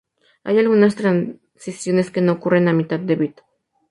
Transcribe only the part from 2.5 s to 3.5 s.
a mitad de bit.